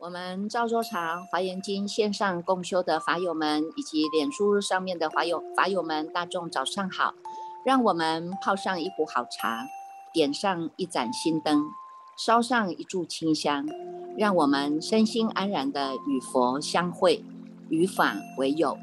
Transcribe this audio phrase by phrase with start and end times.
[0.00, 7.14] 我们赵州茶华严经线上共修的法友们，以及脸书上面的法友法友们，大众早上好！
[7.64, 9.66] 让我们泡上一壶好茶，
[10.12, 11.64] 点上一盏心灯，
[12.18, 13.66] 烧上一炷清香，
[14.18, 17.24] 让我们身心安然的与佛相会，
[17.70, 18.76] 与法为友，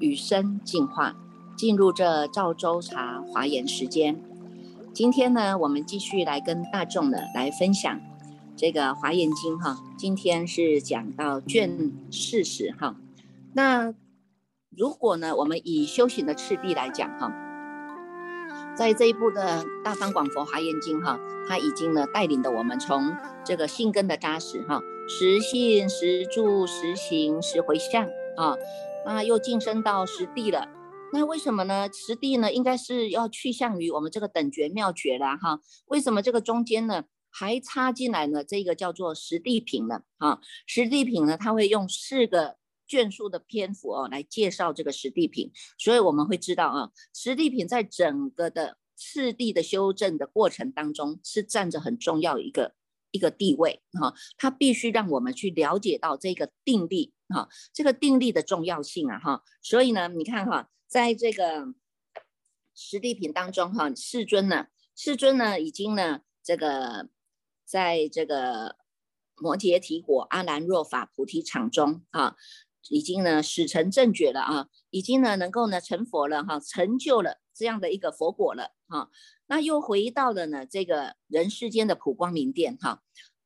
[0.00, 1.14] 与生进化，
[1.56, 4.20] 进入这赵州茶华严时间。
[4.92, 7.98] 今天呢，我们继续来跟大众的来分享。
[8.58, 12.96] 这个《华严经》哈，今天是讲到卷四十哈。
[13.54, 13.94] 那
[14.76, 17.32] 如果呢，我们以修行的次第来讲哈，
[18.76, 23.14] 在这一部的《大方广佛华严经》哈，它已经呢带领的我们从
[23.44, 28.56] 这个信根的扎实哈，实信实住实行实回向啊，
[29.06, 30.66] 那又晋升到实地了。
[31.12, 31.88] 那为什么呢？
[31.92, 35.60] 实地呢，应该是要去向于我们这个等觉妙觉了哈。
[35.86, 37.04] 为什么这个中间呢？
[37.38, 52.74] 还插进来呢，这个叫做实地品了，啊，实地品呢，它会用四个卷数的篇幅哦来介绍这个实地品，所以我们会知道啊，实地品在整个的次第的修正的过程当中是占着很重要一个
[53.12, 61.72] 一个地位哈，它必须让我们去了解到这个定力哈，这个定力的重要性啊哈，所以呢，你看哈，在这个
[62.74, 64.66] 实地品当中哈，世尊呢，
[64.96, 67.08] 世尊呢已经呢这个。
[67.68, 68.76] 在这个
[69.36, 72.34] 摩羯提果阿兰若法菩提场中啊，
[72.88, 79.10] 已经呢始成正觉了啊，已经呢能够呢成佛了哈，成就了这样的一个佛果了哈。
[79.48, 83.02] 那又回到了呢这个人世间的普光明殿哈。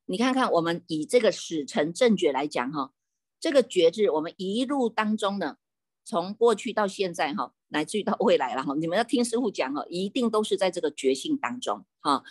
[0.06, 2.92] 你看看我们以这个始成正觉来讲哈，
[3.41, 5.57] 这个觉字我们一路当中呢，
[6.05, 12.23] 从过去到现在哈，乃至于到未来了哈，你们要听师傅讲哈，一定都是在这个觉性当中哈。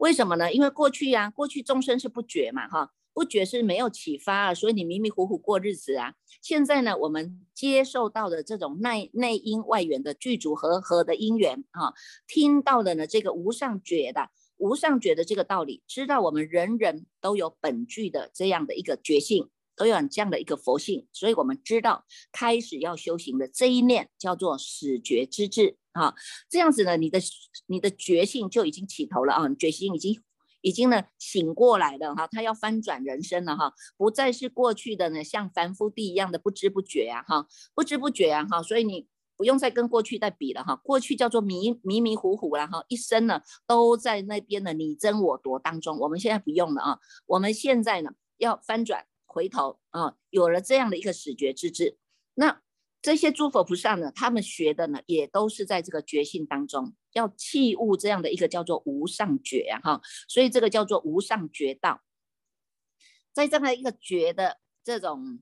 [0.00, 0.50] 为什么呢？
[0.50, 6.14] 因为过去呀，过去众生是不觉嘛，哈，不觉是没有启发啊，所以你迷迷糊糊过日子啊。
[6.40, 11.92] 现在呢，我们接受到的这种内内因外缘的具足和合的因缘啊，
[12.26, 19.50] 听到的呢这个无上觉的无上觉的这个道理，知道我们人人都有本具的这样的一个觉性。
[19.76, 26.14] 都有这样的一个佛性，所以我们知道开始要修行的这一念叫做始觉之智啊，
[26.48, 27.18] 这样子呢，你的
[27.66, 30.22] 你的觉性就已经起头了啊，觉性已经
[30.60, 39.06] 已经呢醒过来了哈，他要翻转人生了哈，不再是过去的呢像凡夫地一样的不知不觉呀哈，不知不觉呀哈，所以你
[39.36, 49.06] 不用再跟过去再比了哈，过去叫做迷迷迷糊糊了哈，一生呢都在那边的你争我夺当中，我们现在不用了啊，我们现在呢要翻转。
[49.32, 51.96] 回头啊，有了这样的一个始觉之智，
[52.34, 52.60] 那
[53.02, 62.02] 这些诸佛菩萨呢，他们学的呢，也都是在这个觉性当中，要器物这样的一个叫做无上觉啊，哈，所以这个叫做无上觉道，
[63.32, 65.40] 在这样的一个觉的这种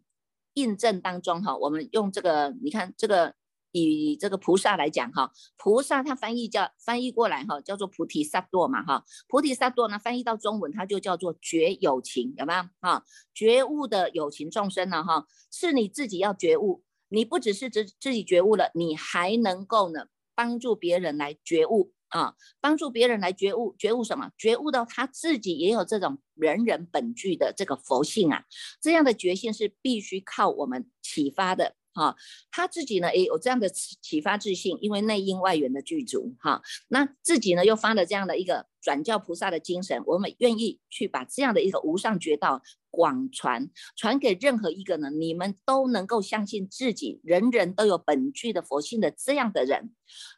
[0.55, 3.35] 印证当中哈，我们用这个，你看这个。
[3.71, 13.05] 以这个菩萨来讲哈，菩萨他翻译叫翻译过来哈，叫做菩提萨埵嘛哈，菩提萨埵呢翻译到中文，它就叫做觉有情，有没有哈？
[13.35, 24.31] 觉悟的有情众生呢哈，是你自己要觉悟，你不只是自自己觉悟了，你还能够呢帮助别人来觉悟啊，帮助别人来觉悟，觉悟什么？
[24.39, 28.45] 觉悟到他自己也有这种人人本具的这个佛性啊，
[28.81, 31.75] 这样的觉性是必须靠我们启发的。
[31.99, 32.17] 哈，
[32.53, 49.93] 他自己呢也有这样的启发自信，因为内因外缘的具足哈，那自己呢又发了这样的一个转教菩萨的精神，我们愿意去把这样的一个无上觉道广传，传给任何一个呢，你们都能够相信自己，人人都有本具的佛性的这样的人，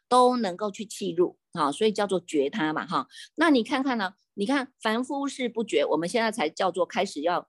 [0.09, 3.07] 都能够去契入啊，所以叫做觉他嘛哈。
[3.35, 4.13] 那你看看呢？
[4.33, 7.47] 你看凡夫是不觉，我们现在才叫做开始要。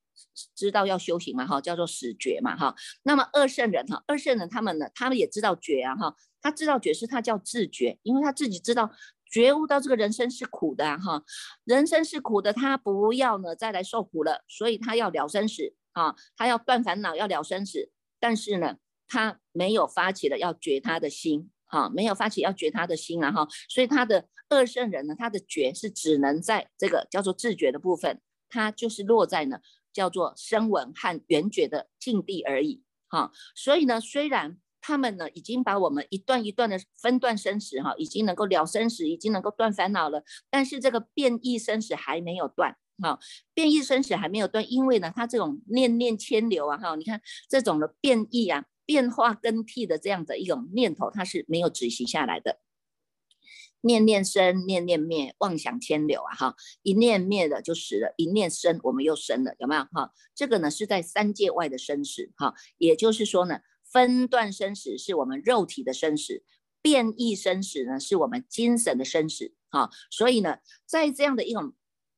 [0.54, 2.74] 知道要修行嘛哈，叫做始觉嘛哈。
[3.02, 8.90] 那么二圣人哈，二圣人他们呢，他们也知道觉啊哈，他知道觉是他叫自觉，因为他自己知道
[9.30, 11.22] 觉悟到这个人生是苦的哈，
[11.64, 17.90] 人生是苦的，他不要呢再来受苦了，所以他要了生死啊，他要断烦恼，要了生死。
[18.20, 18.76] 但是呢，
[19.08, 29.58] 他没有发起了要觉他的心哈，没有发起要觉他的心啊哈，所以他的二圣人呢，他的觉是只能在这个叫做自觉的部分，他就是落在呢。
[29.92, 43.18] 叫做声闻和缘觉的境地而已，哈，所以呢，虽然他们呢已经把我们一段一段的分段生死，哈，已经能够了生死，已经能够断烦恼了，但是这个变异生死还没有断，哈，
[43.54, 52.58] 变异生死还没有断，因为呢，它这种念念牵流啊，哈，你看这种的变异啊，变化更替的这样的一种念头，它是没有止息下来的。
[53.82, 60.12] 念念生，念念灭，妄想牵流啊哈，一念灭了就死了，一念生我们又生了，有没有哈？
[60.34, 66.42] 这个呢是在三界外的生死哈，也就是说呢，分段生死是我们肉体的生死，
[66.80, 71.74] 变异生死呢是我们精神的生死哈，所以呢，在这样的一种。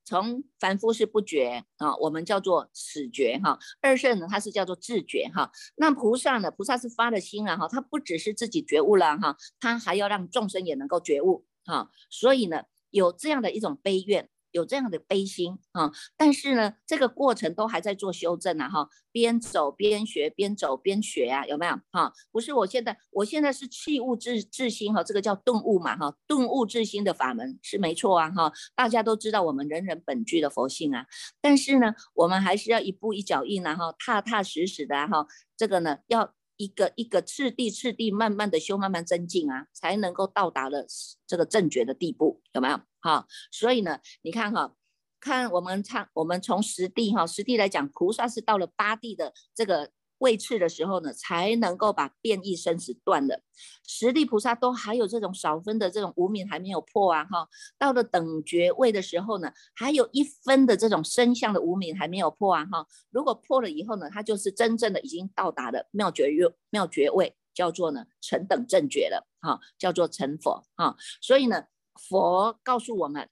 [0.07, 3.59] 从凡夫是不觉啊，我们叫做始觉哈。
[3.81, 5.51] 二圣呢，它是叫做自觉哈。
[5.77, 11.91] 那菩萨呢，菩萨是发了心了哈，他不只是自己觉悟了哈，他还要让众生也能够觉悟哈。
[12.11, 14.29] 所以呢，有这样的一种悲怨。
[14.55, 22.13] 有这样的悲心啊，但是呢，这个过程都还在做修正啊，哈，边走边学，边走边学啊，有没有哈？
[22.31, 31.05] 不是，我现在我现在是弃物自自心哈，这个叫顿悟嘛哈，顿悟自心的法门是没错啊哈，大家都知道我们人人本具的佛性啊，
[31.41, 35.27] 但是呢，我们还是要一步一脚印啊哈，踏踏实实的哈，
[35.57, 36.33] 这个呢要。
[36.57, 40.87] 一个一个次第次第慢慢的修，慢慢增进啊，才能够到达了
[41.27, 42.81] 这个正觉的地步，有没有？
[43.01, 44.75] 哈，所以呢，你看哈，
[45.21, 49.91] 看我们唱，我们从实地哈，实地来讲，菩萨是到了八地的这个。
[50.25, 53.43] 位次的时候呢，才能够把变异生死断了。
[53.87, 57.47] 十地菩萨都还有这种少分的这种无名还没有破啊，哈。
[57.77, 62.87] 到了等觉位的时候呢，还有一分的这种身相的无名还没有破啊，哈。
[63.11, 70.97] 如果破了以后呢，他就是真正的已经到达了妙觉位，妙觉位叫做呢成等正觉了，哈，叫做成佛，哈。
[71.21, 71.67] 所以呢，
[72.09, 73.29] 佛告诉我们，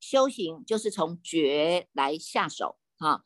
[0.00, 3.22] 修行就是从觉来下手，哈。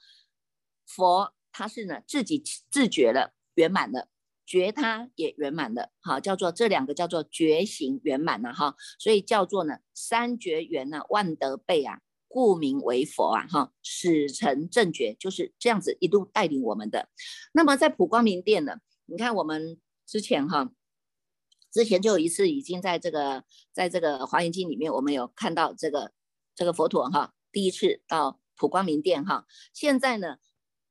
[0.87, 1.33] 佛。
[1.53, 4.09] 他是呢自己自觉了圆满了，
[4.47, 17.11] 觉他也圆满了，哈，叫做这两个叫做觉醒圆满了哈，所以叫做呢三觉圆呢万德备啊，故名为佛啊哈，始成正觉就是这样子一路带领我们的。
[17.53, 20.73] 那么在普光明殿呢，你看我们之前哈，
[21.71, 26.13] 之前就有一次已经在这个在这个华严经里面，我们有看到这个
[26.55, 30.39] 这个佛陀哈，第一次到普光明殿哈，现在呢。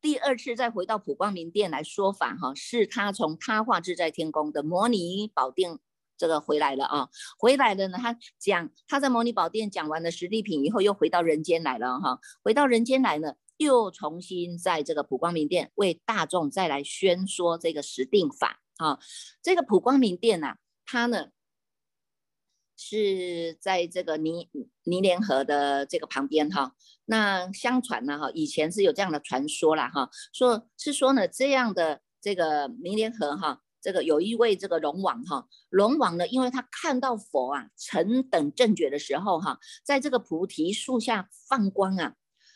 [0.01, 5.77] 第二次再回到普光明殿来说法，哈，是他从他化自在天宫的摩尼宝殿
[6.17, 18.99] 这个回来了啊，回来了呢，他讲他在摩尼宝殿讲完了实地品以后，又回到人间来了哈，回到人间来呢，又重新在这个普光明殿为大众再来宣说这个实定法啊，
[19.43, 20.55] 这个普光明殿呐，
[20.85, 21.27] 它呢。
[22.83, 24.49] 是在这个泥
[24.85, 26.73] 泥莲河的这个旁边哈，
[27.11, 42.13] 那相传呢哈，以前是有这样的传说啦哈，说是说呢这样的这个泥莲河哈，这个有一位这个龙王哈，龙王呢，因为他看到佛啊成等正觉的时候哈，在这个菩提树下放光啊，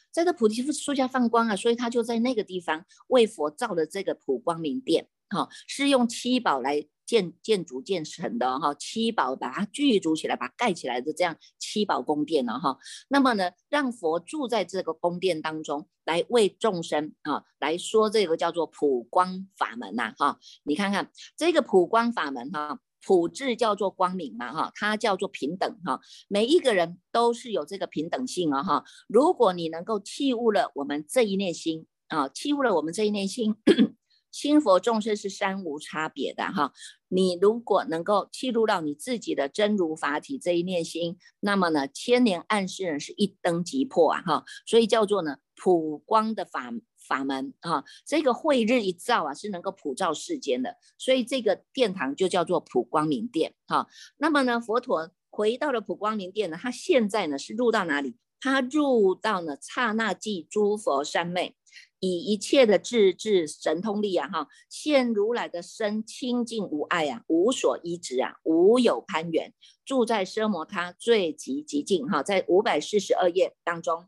[0.09, 6.87] 在这菩提树下放光啊，所以他就在那个地方为佛造了这个普光明殿哈，是用七宝来。
[7.05, 12.77] 建建筑建成的哈七宝把它聚足起来，把它盖起来的这样七宝宫殿了哈。
[13.07, 20.39] 那么呢，让佛住在这个宫殿当中，来为众生啊来说这个叫做普光法门呐哈。
[20.63, 28.83] 你看看这个普光法门哈，普字叫做光明嘛哈，它叫做平等哈，每一个人都是有这个平等性啊哈。
[29.07, 33.55] 如果你能够弃悟了我们这一念心啊，弃悟了我们这一念心。
[34.35, 36.73] 心佛众生是三无差别的哈，
[37.07, 46.69] 你如果能够记录到你自己的真如法体这一念心，那么呢，千年暗示人是一灯即破啊哈，所以叫做呢普光的法
[47.07, 53.87] 法门啊，这个慧日一照啊，是能够普照世间的，所以这个殿堂就叫做普光明殿哈。
[54.17, 58.17] 那么呢，佛陀回到了普光明殿呢，他现在呢是入到哪里？
[58.41, 61.55] 他入到呢刹那即诸佛三昧。
[61.99, 69.53] 以一切的智智神通力啊，哈，现如来的身清净无碍啊，无所依止啊，无有攀缘，
[69.83, 74.05] 住在奢摩他最极极静哈，在五百四十二页当中，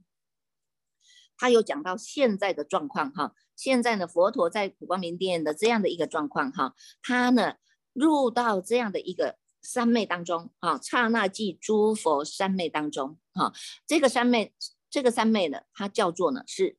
[1.37, 7.55] 他有讲到现在的状况哈，现在呢，佛陀在普光明殿的这样的一个状况哈，他呢
[7.93, 13.51] 入到这样的一个三昧当中啊，刹那即诸佛三昧当中哈，
[13.87, 14.53] 这个三昧，
[14.91, 16.77] 这个三昧呢，它叫做呢是。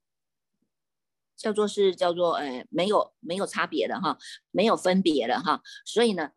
[1.39, 4.19] 叫做是叫做呃没有没有差别的哈，
[4.51, 6.33] 没有分别的哈，所以呢，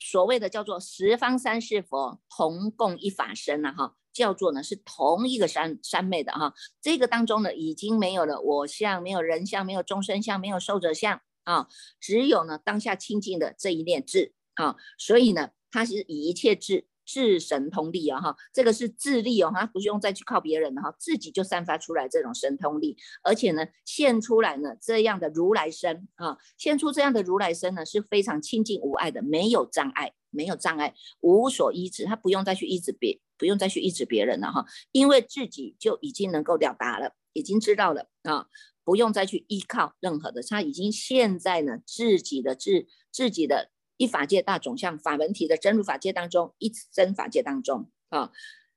[0.00, 6.52] 所谓的叫做十方三世佛同共一法身呐哈，叫做呢是同一个三三昧的哈，
[6.82, 11.68] 这个当中呢已经没有了我相，没有人相，没有众生相，没有寿者相啊，
[12.00, 16.89] 只有呢当下清净的这一念智啊，所以呢它是以一切智。
[17.10, 38.46] 智神通力啊哈，这个是智力哦，它不用再去靠别人的哈，自己就散发出来这种神通力，而且呢，现出来呢这样的如来身啊，现出这样的如来身呢是非常清净无碍的，没有障碍没有障碍，无所依止，他不用再去依止别，不用再去依止别人了哈，因为自己就已经能够了达了，已经知道了啊，
[38.84, 48.32] 不用再去依靠任何的，他已经现在呢自己的自自己的一法界大总相法门体的真如法界当中，一真法界当中啊，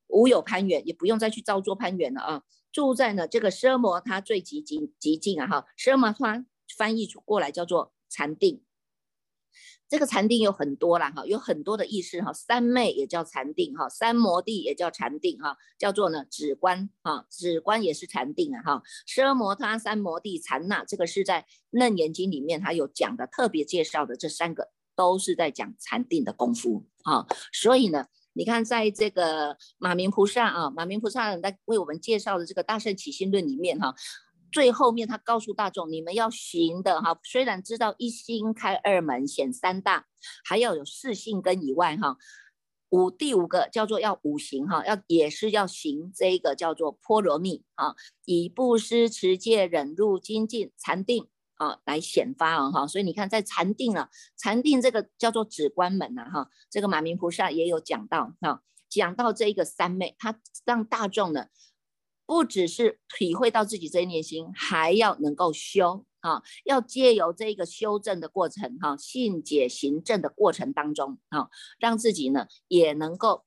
[0.08, 6.46] 无有攀缘，也不用再去造作攀缘了啊，住在呢这个奢摩他最极极极静啊哈，奢摩他
[6.78, 8.64] 翻译过来叫做禅定。
[9.88, 12.34] 这个禅定有很多啦，哈，有很多的意思哈。
[12.34, 18.84] 三昧也叫禅定哈，三摩地也叫禅定哈，叫做呢止观哈，止观也是禅定啊哈。
[19.08, 27.26] 奢摩他、三摩地、禅那，这个是在楞严经里面它有讲的，特别介绍的这三个都是在讲禅定的功夫啊。
[27.52, 33.96] 所以呢，你看在这个马明菩萨啊，马明菩萨在为我们介绍的这个大圣起心论里面哈。
[34.52, 40.06] 最后面，他告诉大众，你们要行的哈，虽然知道一心开二门显三大，
[40.46, 42.18] 还要有四性根以外哈，
[42.90, 47.96] 五第五个叫做要五行哈，要也是要行这一个叫做波罗蜜啊，
[48.26, 51.28] 以布施持戒忍辱精进禅定
[51.64, 61.48] 啊来显发啊哈，所以你看在禅定啊，禅定这个叫做止观门呐哈，这个马明菩萨也有讲到哈，讲到这一个三昧，他让大众呢。
[62.26, 73.44] 不只是体会到自己这一念心，还要能够修啊，要借由这个修正的过程哈，信解行正的过程当中啊，让自己呢也能够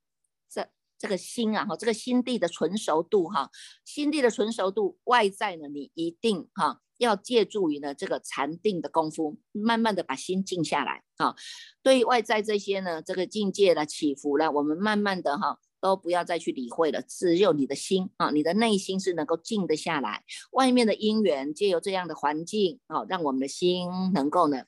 [0.51, 0.69] 这
[0.99, 3.51] 这个心啊哈，这个心地的纯熟度哈，
[3.83, 11.35] 心地的纯熟度外在呢，你一定哈要借助于呢这个禅定的功夫，慢慢的把心静下来啊，
[11.83, 15.59] 对外在这些呢这个境界的起伏呢，我们慢慢的哈。
[15.79, 20.25] 都不要再去理会了，只有你的心啊，你的内心是能够静得下来。
[20.53, 24.65] 外面的因缘借由这样的环境啊，让我们的心能够呢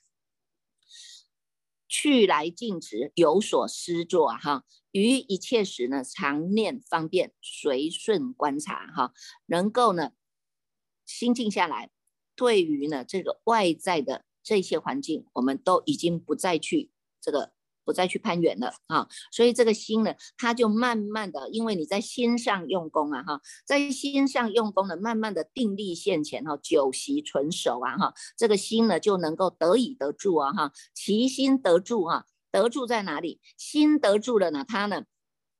[1.89, 4.63] 去来静止，有所思作哈。
[4.91, 9.11] 于一切时呢，常念方便，随顺观察哈，
[9.47, 10.11] 能够呢
[11.05, 11.89] 心静下来。
[12.39, 17.51] 对于呢这个外在的这些环境，我们都已经不再去这个。
[17.85, 33.41] 不再去攀援了啊，所以这个心呢，它就慢慢的，因为你在心上用功啊哈，在心上用功呢，慢慢的定力现前哈，久习纯熟啊哈，这个心呢就能够得以得住啊哈，其心得住啊，得住在哪里？
[33.57, 35.05] 心得住了呢，它呢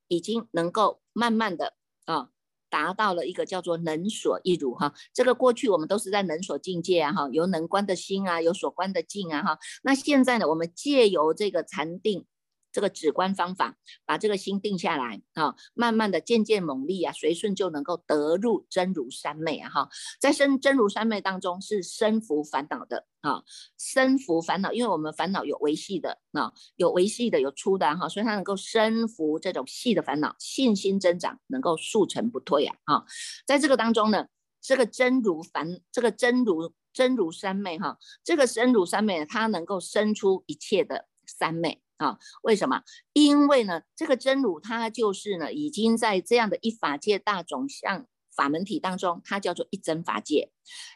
[0.08, 1.74] 已经能够慢慢的
[2.06, 2.30] 啊。
[2.70, 12.26] 达到了一个叫做能所一如哈，这个过去我们都是在能所境界啊哈，有能观的心啊，有所观的境啊哈，那现在呢，我们借由这个禅定。
[12.72, 23.44] 这个止观方法，把这个心定下来啊，慢慢的渐渐猛力啊，随顺就能够得入真如三昧啊哈，在生真如三昧当中是生福烦恼的啊，
[23.78, 33.06] 生福烦恼，因为我们烦恼有维系的啊，有维系的有粗的哈，所以它能够生福这种细的烦恼，信心增长，能够速成不退啊哈，
[33.46, 34.28] 在这个当中呢，
[34.62, 41.82] 这个真如烦，这个真如真如三昧哈，这个真如三昧它能够生出一切的三昧。
[42.00, 42.82] 啊，为什么？
[43.14, 48.08] 因为呢，这个真如它就是呢，已经在这样的一法界大种相
[48.40, 50.50] 法门体当中，它叫做一真法界，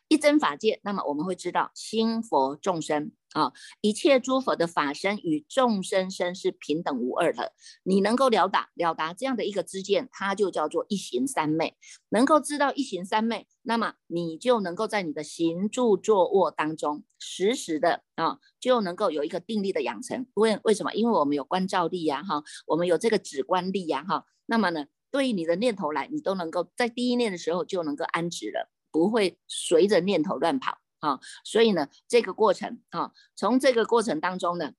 [0.08, 0.80] 一真法界。
[0.84, 3.12] 那么我们会知道，心佛众生。
[3.34, 7.54] 啊，一切诸佛的法身与众生身是平等无二的。
[7.82, 11.76] 你能够了达了达这样的一个知见，它就叫做一行三昧。
[12.10, 20.28] 能够知道一行三昧，那么你就能够在你的行住坐卧当中，时时的啊，就能够有一个定力的养成。
[20.36, 20.94] 为为什么？
[20.94, 24.26] 因为我们有观照力呀，哈，我们有这个止观力呀，哈。
[24.46, 30.79] 那么呢，对于你的念头来，你都能够在第一念的时候就能够安止了，不会随着念头乱跑。
[31.01, 34.72] 啊，所以呢，这个过程啊，从这个过程当中呢，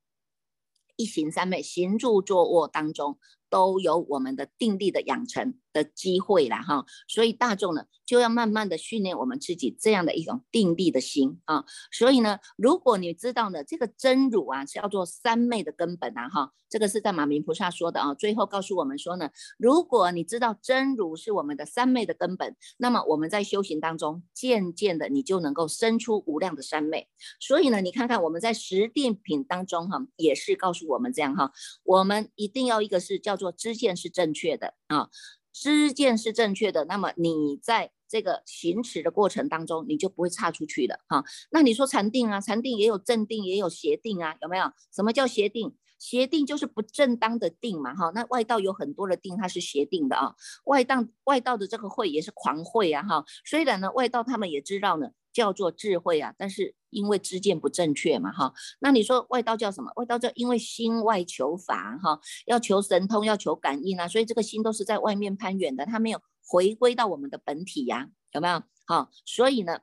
[0.96, 3.20] 一行三昧，行住坐卧当中。
[3.54, 11.64] 都有我们的定力的养成的机会了哈，所以大众呢就要慢慢的训练我们自己这样的一种定力的心啊。
[11.92, 18.12] 所以呢，如果你知道呢，这个真如啊叫做三昧的根本啊哈，这个是在马明菩萨说的啊。
[18.12, 27.08] 最后告诉我们说呢，如果你知道真如是我们的三昧的根本，那么我们在修行当中渐渐的你就能够生出无量的三昧。
[27.38, 31.52] 所以呢，你看看我们在十定品当中哈，也是告诉我们这样哈，
[31.84, 33.43] 我们一定要一个是叫做。
[33.52, 35.08] 知见是正确的啊，
[35.52, 41.24] 知见是正确的，那么你在这个行持的过程当中，你就不会差出去了哈。
[41.50, 44.70] 那你说禅定啊，禅定也有正定，也有邪定啊，有没有？
[44.94, 45.74] 什么叫邪定？
[45.98, 48.10] 邪定就是不正当的定嘛哈。
[48.14, 50.34] 那外道有很多的定，它是邪定的啊。
[50.64, 53.24] 外道外道的这个会也是狂会啊哈。
[53.44, 55.08] 虽然呢，外道他们也知道呢。
[55.34, 59.90] 叫做智慧啊，但是因为知见不正确嘛，哈，那你说外道叫什么？
[59.96, 68.62] 外道叫因为心外求法，哈，要求神通，要求感应啊，所以这个心都是在外面攀援的，它没有回归到我们的本体呀，有没有？
[68.86, 69.80] 好，所以呢，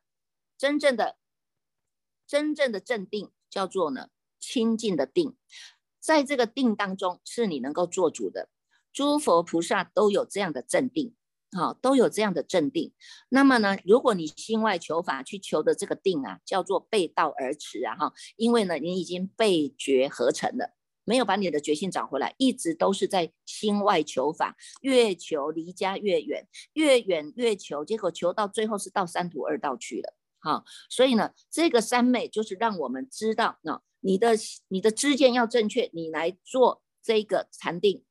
[0.57, 1.17] 真正的
[2.25, 4.07] 真正的镇定叫做呢
[4.39, 5.35] 清净的定，
[5.99, 8.47] 在这个定当中是你能够做主的，
[8.93, 11.13] 诸佛菩萨都有这样的镇定。
[11.53, 12.93] 好，都有这样的镇定。
[13.27, 30.13] 那么呢，如果你心外求法去求的这个定啊，叫做背道而驰啊，哈，因为呢，你已经被觉合成了，没有把你的决心找回来，一直都是在心外求法，越求离家越远，越远越求，结果求到最后是到三途二道去了。
[30.39, 34.35] 好，所以呢，这个三昧就是让我们知道，那你的
[34.69, 38.03] 你的知见要正确，你来做这个禅定。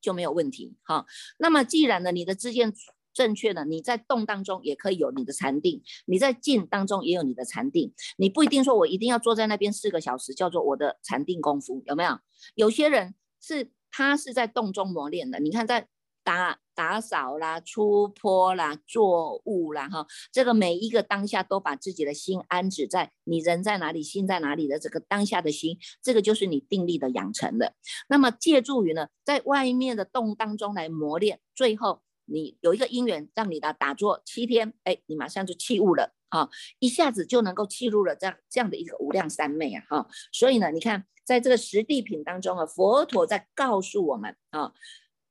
[0.00, 1.06] 就没有问题哈。
[1.38, 2.72] 那么既然呢，你的知见
[3.12, 7.92] 正确了，你在动当中也可以有你的禅定，你在静当中也有你的禅定。
[8.16, 12.18] 你不一定说我一定要坐在那边四个小时，叫做我的禅定功夫，有没有？
[12.54, 15.38] 有些人是他是在动中磨练的。
[15.40, 15.88] 你看在。
[16.30, 27.74] 打打扫啦，出坡啦，作物啦，哈，这个每一个当下都把自己的心安置在你人在哪里，心在哪里的这个当下的心，这个就是你定力的养成的。
[28.08, 40.08] 那么借助于呢，在外面的动当中来磨练，最后你有一个因缘让你的打坐七天，哎，你马上就弃悟了啊，一下子就能够契入了这样这样的一个无量三昧啊，哈。
[40.30, 44.72] 所以呢，你看在这个实地品当中啊，佛陀在告诉我们啊。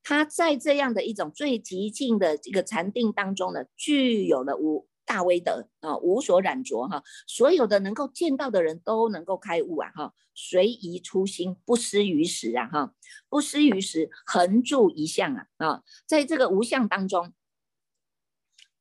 [0.02, 12.94] 他在这样的一种最极静的这个禅定当中呢，具有了无大威德啊，无所染着哈，所有的能够见到的人都能够开悟啊哈，随宜初心，不失于时啊哈，
[13.28, 17.34] 不失于时，恒住一相啊啊，在这个无相当中，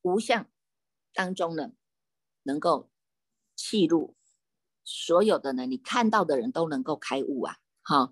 [0.01, 0.47] 无相
[1.13, 1.71] 当中呢，
[2.43, 2.89] 能够
[3.55, 4.15] 契入
[4.85, 8.09] 所有的呢，你看到的人都能够开悟啊，哈，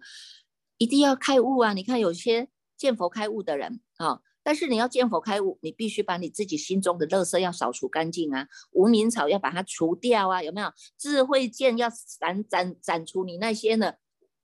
[0.77, 2.49] 一定要开悟啊，你看有些。
[2.77, 10.71] 见佛开悟的人啊，但是你要见佛开悟，你必须把你自己心中的垃圾要扫除干净啊，无名草要把它除掉啊，有没有？
[10.97, 13.93] 智慧剑要斩斩斩除你那些呢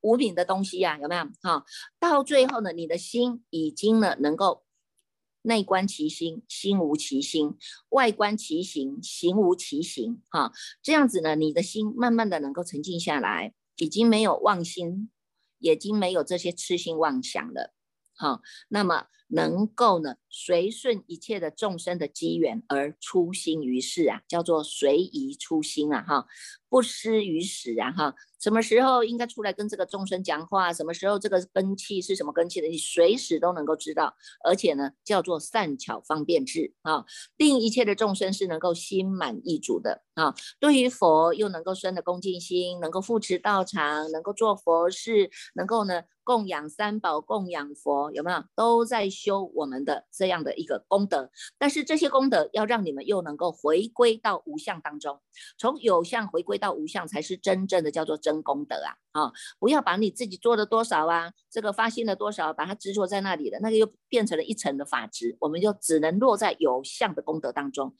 [0.01, 1.23] 无名的东西呀，有没有？
[1.41, 1.63] 哈，
[1.99, 4.65] 到最后呢，你的心已经呢能够
[5.43, 7.57] 内观其心，心无其心；
[7.89, 10.21] 外观其行，行无其行。
[10.29, 15.09] 哈，这样子呢，你的心慢慢的能够沉静下来，已经没有妄心，
[15.59, 17.73] 已经没有这些痴心妄想了。
[18.15, 26.27] 好，那么能够呢随顺一切的众生的机缘而出心于世啊，叫做随宜出心啊，哈，
[26.69, 28.15] 不失于时啊，哈。
[28.39, 30.73] 什么时候应该出来跟这个众生讲话？
[30.73, 32.67] 什么时候这个根气是什么根气的？
[32.67, 37.05] 你随时都能够知道，而且呢，叫做善巧方便智啊，
[37.37, 40.35] 令一切的众生是能够心满意足的啊。
[40.59, 48.43] 对于佛又能够生的恭敬心，能够扶持道场，能够做佛事，能够呢供养三宝，供养佛，有没有？
[48.55, 51.31] 都在修我们的这样的一个功德。
[51.57, 55.19] 但是这些功德要让你们又能够回归到无相当中，
[55.57, 58.43] 从有相回归到无相，才是真正的叫做真。
[58.43, 67.95] 功德啊，啊，不要把你自己做了多少啊，这个发心了多少，把它执着在那里的，那个又变成了一层的法执，我们就只能落在有相的功德当中。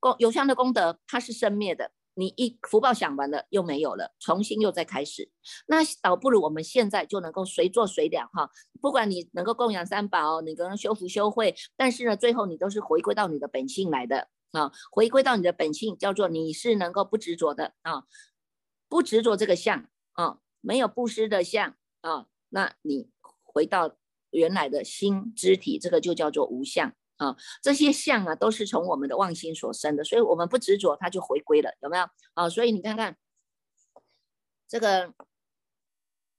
[0.00, 5.30] 功有相的功德，它是生灭的，你一福报享完了又没有了，重新又再开始。
[5.66, 8.50] 那倒不如我们现在就能够随做随了哈，
[8.80, 18.04] 不管你能够供养三宝，你能修福修慧，但是呢，最后你都是回归到你的本性来的啊，回归到你的本性，叫做你是能够不执着的啊。
[18.88, 23.10] 不执着这个相啊，没有布施的相啊，那你
[23.42, 23.96] 回到
[24.30, 27.36] 原来的心肢体，这个就叫做无相啊。
[27.62, 32.48] 这些相啊，都是从我们的妄心所生的，所以我们不执着，它就回归了，有没有啊？
[32.48, 33.16] 所以你看看
[34.68, 35.12] 这个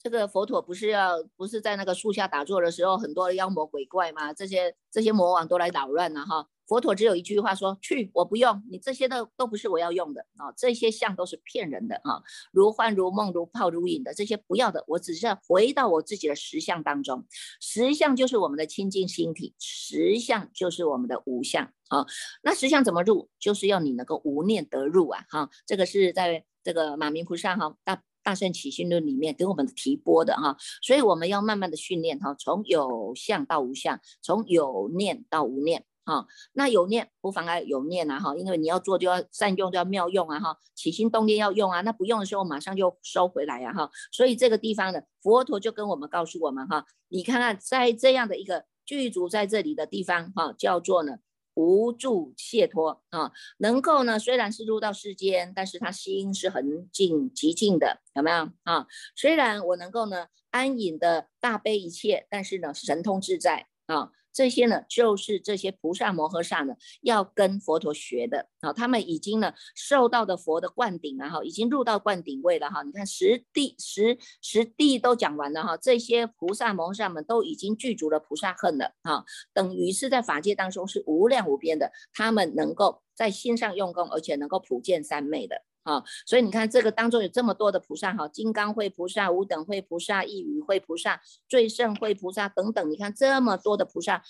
[0.07, 6.47] 这个佛陀不是要不是在那个树下打坐的时候，很多妖魔鬼怪嘛，这些这些魔王都来捣乱了哈。
[6.65, 10.49] 佛陀只有一句话说：“去，我不用你这些的，都不是我要用的啊！
[10.55, 17.25] 这些相都是骗人的啊，如幻如梦如泡如影的这些不要的，我只是要回到我自己的实相当中。
[17.59, 22.05] 实相就是我们的清净心体，实相就是我们的无相啊。
[22.43, 23.29] 那实相怎么入？
[23.37, 25.25] 就是要你能够无念得入啊！
[25.29, 35.85] 哈，这个是在这个马明菩萨哈大大圣起心论里面给我们提拨的哈，所以我们要慢慢的训练哈，从有相到无相，从有念到无念。
[36.03, 51.13] 哈，那有念不妨碍有念啊哈，因为你要做就要善用，就要妙用啊哈，起心动念要用啊，那不用的时候马上就收回来呀哈，所以这个地方呢，佛陀就跟我们告诉我们哈，你看看在这样的一个具足在这里的地方哈，叫做呢
[51.57, 58.85] 无助解脱啊，能够呢，虽然是入到世间，但是他心是很静极静的，有没有啊？
[59.15, 64.11] 虽然我能够呢安隐的大悲一切，但是呢神通自在啊。
[64.37, 68.71] 这些呢，就是这些菩萨摩诃萨呢，要跟佛陀学的啊。
[68.71, 72.83] 他们已经呢，受到的佛的灌顶了哈，已经入到灌顶位了哈。
[72.83, 85.63] 你看十地十十地都讲完了哈，这些菩萨摩诃萨们都已经具足了菩萨恨了啊，等于是在法界当中是无量无边的，他们能够在心上用功，而且能够普见三昧的。
[85.87, 94.21] 啊，所以你看这个当中有这么多的菩萨哈，金刚会菩萨、五等会菩萨、一语会菩萨、最胜会菩萨等等，你看这么多的菩萨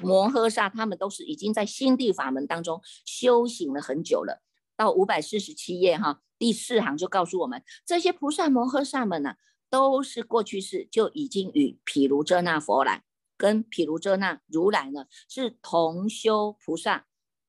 [0.00, 4.40] 摩诃萨，他们都是已经在心地法门当中修行了很久了。
[4.74, 9.34] 到五百四十七页哈，第四行就告诉我们，这些菩萨摩诃萨们呢，
[9.68, 13.02] 都是过去世就已经与毗卢遮那佛来
[13.36, 17.04] 跟毗卢遮那如来呢是同修菩萨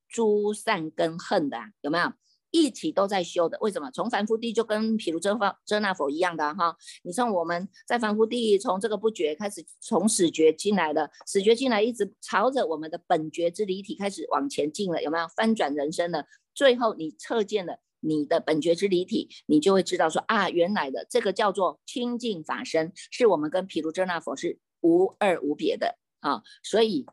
[0.06, 2.12] 诸善根恨的，有没有？
[2.50, 3.90] 一起都在修的，为什么？
[3.90, 16.26] 从凡夫地就跟毗卢遮方遮那佛一样的哈，你像我们在凡夫地，从这个不觉开始，从始觉进来的，始觉进来一直朝着我们的本觉之离体开始往前进了，有没有翻转人生的？
[16.54, 27.06] 最后你测见了你的本觉之离体，你就会知道说啊，原来的这个叫做清净法身，是我们跟毗卢遮那佛是无二无别的啊，所以。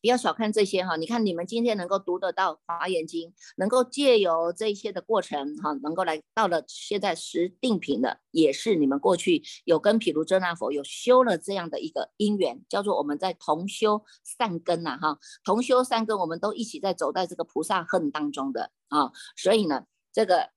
[0.00, 20.50] 不要小看这些哈，你看你们今天能够读得到《华严经》，能够借由这些的过程哈，能够来到了现在实定品的，也是你们过去有跟毗卢遮那佛有修了这样的一个因缘，叫做我们在同修善根呐哈，同修善根，我们都一起在走在这个菩萨恨当中的啊，所以呢，这个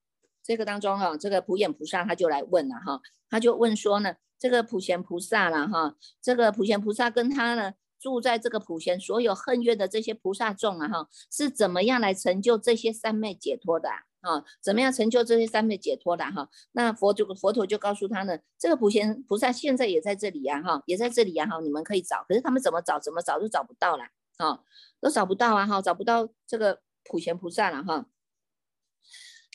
[0.44, 7.74] 这个当中哈，这个普眼菩萨他就来问了哈，他就问说呢，这个普贤菩萨了哈，这个普贤菩萨跟他呢。
[8.02, 13.88] 住在这个普贤所有恨怨的这些菩萨众啊，哈，是怎么样来成就这些三昧解脱的
[14.22, 14.44] 啊？
[14.60, 16.48] 怎么样成就这些三昧解脱的哈？
[16.72, 22.98] 那佛就佛陀就告诉他呢，这个普贤菩萨现在也在这里呀，哈，也在这里呀，哈，你们可以找，可是他们怎么找？
[22.98, 24.02] 怎么找都找不到了，
[24.38, 24.58] 啊，
[25.00, 28.06] 都找不到啊，哈，找不到这个普贤菩萨了，哈。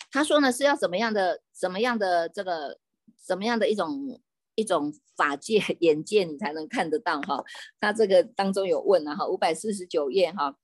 [0.10, 2.79] 他说呢，是要怎么样的，怎么样的这个，
[3.21, 4.21] 怎么样的一种。
[4.57, 7.43] 一种法界眼界，你才能看得到哈。
[7.79, 10.57] 他这个当中有问了哈，五百四十九页哈，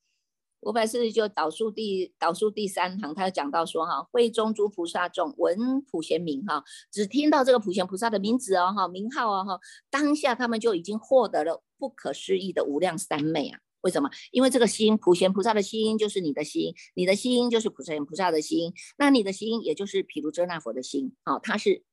[0.62, 9.60] 五百四十九导数第导数第三行，他讲到说哈，会中诸菩萨众闻普贤名哈，只听到这个普贤菩萨的名字哦哈，名号哦哈，
[9.91, 13.60] 当下他们就已经获得了不可思议的无量三昧啊。
[13.82, 14.10] 为什么？
[14.32, 21.84] 因为这个心普贤菩萨的心就是你的心，你的心就是普贤菩萨的心，那你的心也就是毗卢遮那佛的心啊，它是。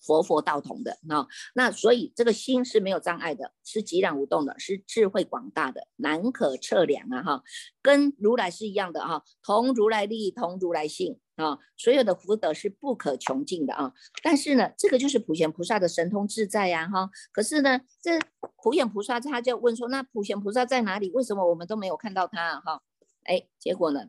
[0.00, 7.44] 佛佛道同的啊，那所以这个心是没有障碍的，是寂然无动的，是智慧广大的，难可测量啊哈，
[7.82, 13.92] 跟如来是一样的哈，同如来力，同如来性啊，所有的福德是不可穷尽的啊。
[14.22, 17.10] 但是呢，这个就是普贤菩萨的神通自在呀哈。
[17.30, 18.18] 可是呢，这
[18.62, 21.10] 普贤菩萨他就问说，那普贤菩萨在哪里？
[21.10, 22.82] 为什么我们都没有看到他哈？
[23.24, 24.08] 哎，结果呢，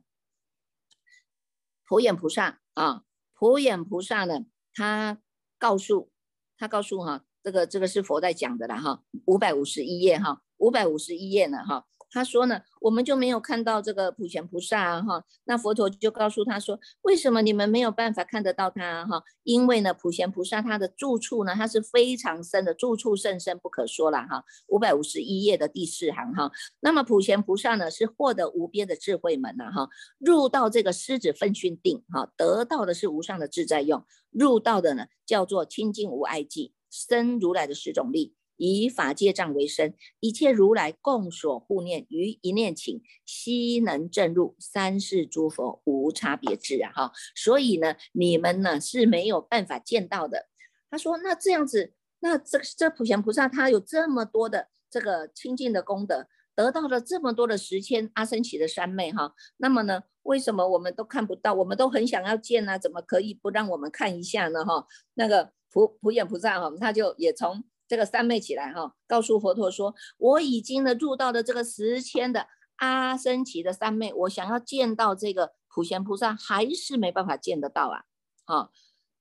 [1.85, 5.19] 普眼菩萨啊，普眼菩萨呢，他。
[5.61, 6.09] 告诉
[6.57, 11.85] 他，告诉哈，这个这个是佛在讲的啦哈，五百五十一页哈，五百五十一页呢哈。
[12.11, 19.23] 他说呢，我们就没有看到这个普贤菩萨啊哈，那佛陀就告诉他说，为什么你们没有办法看得到他哈？
[19.43, 24.43] 因为呢，普贤菩萨他的住处呢，他是非常深的，住处甚深不可说了哈。
[24.67, 38.35] 五百五十一页的第四行哈，那么普贤菩萨呢，是获得无边的智慧门呐哈，入到这个狮子分训定哈，得到的是无上的自在用，入到的呢叫做清净无碍际，生如来的十种力。
[38.63, 46.91] 以法界障为身，一切如来共所护念，于一念请，悉能证入三世诸佛无差别智啊！
[46.93, 50.47] 哈，所以呢，你们呢是没有办法见到的。
[50.91, 61.55] 他说：“那这样子，那这这普贤菩萨他有这么多的这个清净的功德，得到了这么多的十千阿僧祇的三昧哈，那么呢，为什么我们都看不到？
[61.55, 62.77] 我们都很想要见呢？
[62.77, 64.63] 怎么可以不让我们看一下呢？
[64.63, 78.05] 哈，那个普普眼菩萨哈，他就也从。”这个三昧起来哈，告诉佛陀说，我已经呢入到了这个十千的阿僧祇的三昧，我想要见到这个普贤菩萨，还是没办法见得到啊，
[78.45, 78.69] 啊，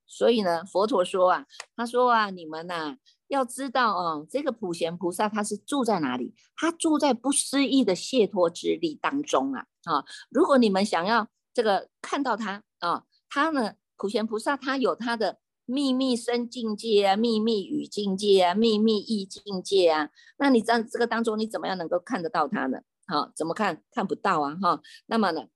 [0.06, 6.37] 所以呢，佛陀说啊，他说啊，你们呐要知道哦，这个普贤菩萨他是住在哪里？
[6.54, 15.39] 他住在不思议的解脱之力当中啊，啊，如果你们想要这个看到他啊，他呢普贤菩萨他有他的。
[15.70, 22.80] 秘密生境界啊，秘密语境界啊，秘密意境界啊，那你在这个当中，你怎么样能够看得到它呢？
[23.06, 24.59] 哈，怎么看看不到啊？
[24.61, 25.46] 哈，那么呢，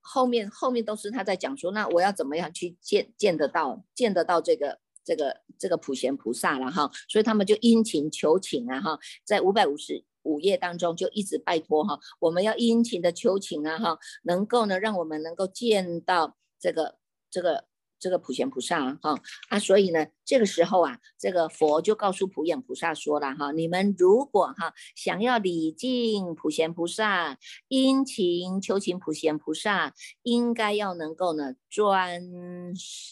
[0.00, 6.88] 后面后面都是他在讲说，那我要怎么样去见见得到，见得到这个这个这个普贤菩萨了哈？
[7.08, 16.98] 所以他们就殷勤求请啊哈，在五百五十五页当中就一直拜托哈，我们要殷勤的求请啊哈，能够呢让我们能够见到这个
[17.28, 17.69] 这个。
[18.00, 32.22] 这个普贤菩萨哈啊，所以呢，这个时候啊，这个佛就告诉普眼菩萨说了哈，你们如果哈想要礼敬普贤菩萨，殷勤求请普贤菩萨，应该要能够呢专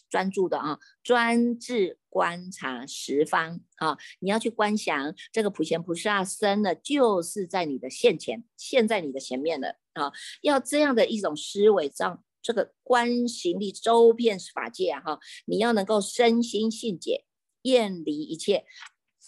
[0.08, 12.24] 专注的啊，专制观察十方啊，你要去观想这个普贤菩萨身呢，就是在你的现前，现在你的前面的啊，要这样的一种思维这样。
[12.40, 17.24] 这个观行力周遍法界啊，哈，你要能够身心信解，
[17.62, 18.64] 厌离一切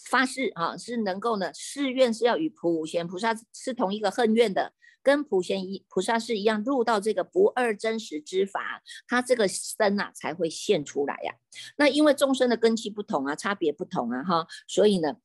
[0.08, 11.34] 发誓啊，是能够呢誓愿是要与普贤菩萨是同一个恨愿的，跟普贤一菩萨是一样入到这个不二真实之法，他这个身呐才会现出来呀。
[11.76, 15.16] 那因为众生的根器不同啊，差别不同啊，哈，所以呢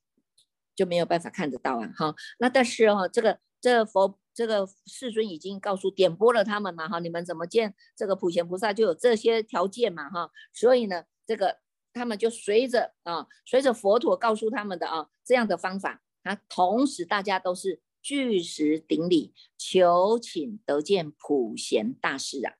[0.76, 2.15] 就没有办法看得到啊，哈。
[2.39, 4.19] 那但是哦，这个这佛。
[4.36, 11.60] 这个世尊已经告诉点拨了他们嘛哈，你们怎么见这个普贤菩萨就有这些条件嘛哈，所以呢，这个
[11.93, 22.56] 他们就随着啊，随着佛陀告诉他们的啊这样的方法啊，同时大家都是据实顶礼，求请得见普贤大士啊。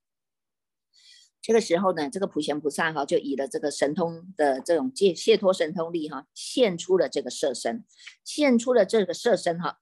[1.42, 7.84] 这个时候呢，这个普贤菩萨哈就以了这个神通的这种借解脱神通力哈，现出了这个色身，
[8.24, 9.78] 现出了这个色身哈。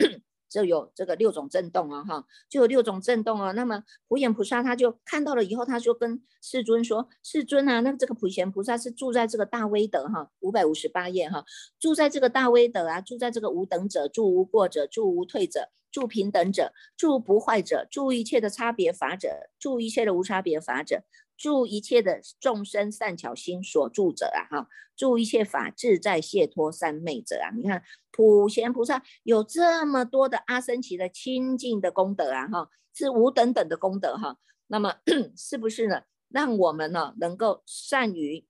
[0.54, 3.52] 就有这个六种震动啊，哈，就有六种震动啊。
[3.54, 11.44] 那么普贤菩萨他就看到了以后，他就跟世尊说：“世尊啊，那这个普贤菩萨是住在这个大威德哈，五百五十八页哈，
[11.80, 21.02] 住在这个大威德啊，住在这个无等者，住无过者，住无退者，住平等者，住不坏者，住一切的差别法者，住一切的无差别法者。”
[21.38, 34.96] 助一切的众生善巧心所住者啊，哈，助一切法自在解脱三昧者啊，你看普贤菩萨有这么多的阿僧祇的清净的功德啊，哈，是无等等的功德哈，那么
[35.36, 36.04] 是不是呢？
[36.30, 38.46] 让我们呢能够善于，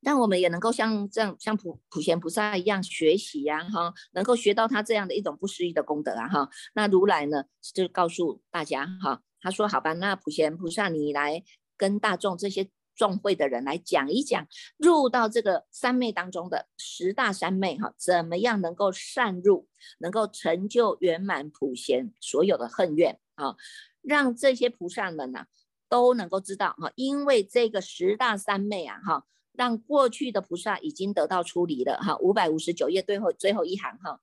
[0.00, 9.22] 让我们也能够像这样像普普贤菩萨一样学习呀，哈，能够学到他这样的一种不思议的功德啊，哈，那如来呢就告诉大家哈。
[9.44, 11.44] 他说：“好吧，那普贤菩萨，你来
[11.76, 14.46] 跟大众这些众会的人来讲一讲，
[14.78, 23.54] 入到这个三昧当中的十大三昧，哈，怎么样能够善入，能够成就圆满普贤所有的恨愿啊？
[24.00, 25.44] 让这些菩萨们呐
[25.90, 32.16] 都能够知道哈，因为这个十大三昧啊，哈，让过去的菩萨已经得到处理了哈。
[32.16, 34.20] 五百五十九页最后最后一行哈。”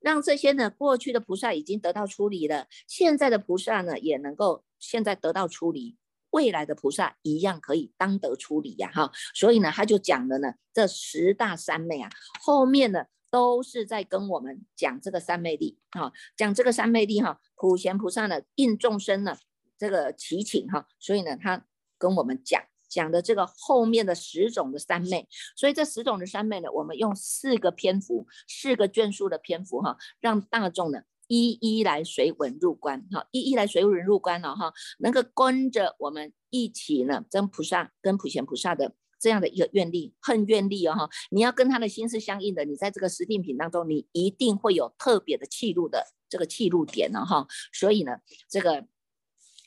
[0.00, 5.96] 让这些呢过去的菩萨已经得到处理了，现在的菩萨呢也能够现在得到处理，
[6.30, 9.10] 未来的菩萨一样可以当得处理呀哈。
[9.34, 12.08] 所以呢他就讲了呢这十大三昧啊，
[12.40, 19.36] 后面呢都是在跟我们讲这个三昧力哈，讲这个三昧力哈，普贤菩萨呢应众生呢
[19.76, 21.64] 这个祈请哈，所以呢他
[21.98, 22.62] 跟我们讲。
[22.88, 48.18] 讲的这个后面的十种的三昧，所以这十种的三昧呢，我们用四个篇幅、四个卷数的篇幅哈，让大众呢一一来随稳入关哈，一一来随稳入关了哈，能够跟着我们一起呢，跟菩萨、跟普贤菩萨的这样的一个愿力、恨愿力哦哈，你要跟他的心是相应的，你在这个十定品当中，你一定会有特别的气入的这个气入点了哈，所以呢，
[48.48, 48.86] 这个。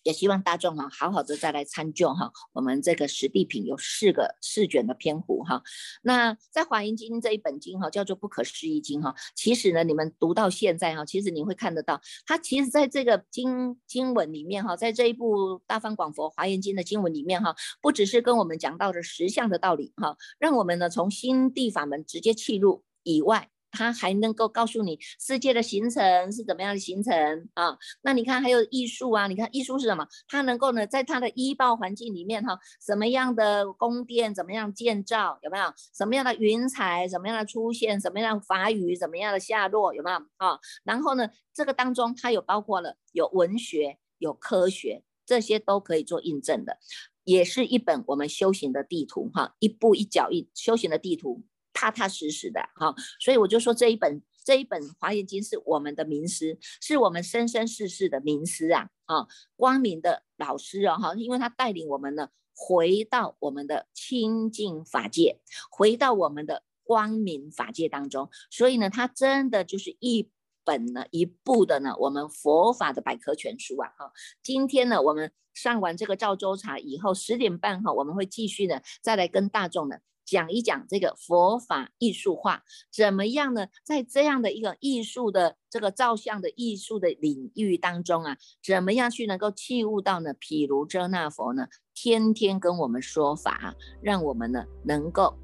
[0.04, 5.62] 也希望大众哈，好好的再来参究哈，我们这个实地品有四个四卷的篇幅哈。
[6.02, 9.14] 那在华严经这一本经哈，叫做不可思议经哈。
[9.36, 23.50] 其实呢，你们读到现在哈，其实你会看得到，它其实在这个经经文里面哈，在这一部大方广佛华严经的经文里面哈，不只是跟我们讲到的实相的道理哈，让我们呢从心地法门直接切入以外。
[23.72, 27.78] 它还能够告诉你世界的形成是怎么样的形成啊？
[28.02, 29.28] 那你看还有艺术啊？
[29.28, 30.08] 你看艺术是什么？
[30.28, 35.40] 它能够呢，在它的医报环境里面哈，什么样的宫殿怎么样建造？
[35.44, 38.00] 有没有什么样的云彩怎么样的出现？
[38.00, 39.94] 什么样的法语怎么样的下落？
[39.94, 40.60] 有没有啊？
[40.84, 46.78] 然后呢，这个当中它有包括了有文学、有科学，这些都可以做印证的，
[47.24, 51.44] 也是一本我们修行的地图哈，一步一脚印修行的地图。
[51.80, 65.40] 踏踏实实的哈，所以我就说这一本这一本华严经是我们的名师，是我们生生世世的名师啊啊，光明的老师啊哈，因为他带领我们呢回到我们的清净法界，
[65.72, 70.30] 回到我们的光明法界当中，所以呢，他真的就是一
[70.66, 74.12] 本呢，一部的呢，我们佛法的百科全书啊，哈。
[74.44, 79.96] 今天呢，我们上完这个赵州茶以后，十点半哈，我们会继续呢，再来跟大众呢
[80.30, 83.68] 讲一讲这个佛法艺术化怎么样呢？
[83.84, 90.34] 在这样的一个艺术的这个照相的艺术的领域当中啊，怎么样去能够器悟到呢？
[90.36, 95.36] 譬如遮那佛呢，天天跟我们说法，让我们呢能够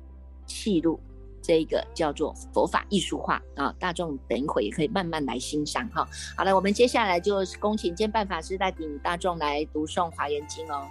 [0.46, 1.00] 契入。
[1.42, 6.08] 这个叫做佛法艺术化啊，大众等一会也可以慢慢来欣赏哈。
[6.36, 10.88] 好了，我们接下来就恭请监办法师带领大众来读诵华严经哦。